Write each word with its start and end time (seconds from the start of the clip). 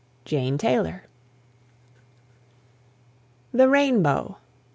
JANE 0.25 0.57
TAYLOR. 0.57 1.03
THE 3.53 3.69
RAINBOW. 3.69 4.37